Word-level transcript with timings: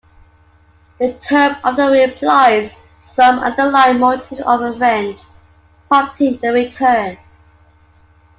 The 0.97 1.13
term 1.13 1.57
often 1.63 1.93
implies 1.93 2.73
some 3.03 3.37
underlying 3.37 3.99
motive 3.99 4.39
of 4.39 4.61
revenge 4.61 5.19
prompting 5.89 6.37
the 6.41 6.51
return. 6.51 7.19